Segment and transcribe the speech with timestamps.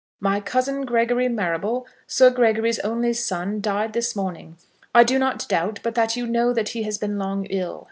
[0.19, 4.57] My cousin, Gregory Marrable, Sir Gregory's only son, died this morning.
[4.95, 7.79] I do not doubt but that you know that he has been long ill.